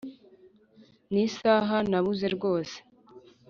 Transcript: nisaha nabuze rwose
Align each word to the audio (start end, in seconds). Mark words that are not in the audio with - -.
nisaha 1.13 1.77
nabuze 1.89 2.27
rwose 2.35 2.77